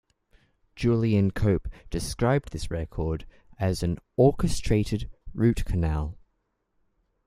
Julian 0.75 1.29
Cope 1.29 1.67
described 1.91 2.51
this 2.53 2.71
record 2.71 3.27
as 3.59 3.83
an 3.83 3.99
"orchestrated 4.17 5.11
root-canal". 5.31 6.17